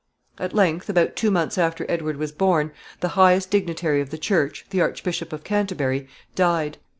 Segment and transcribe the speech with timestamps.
[0.39, 4.65] ]At length, about two months after Edward was born, the highest dignitary of the Church,
[4.71, 6.79] the Archbishop of Canterbury, died.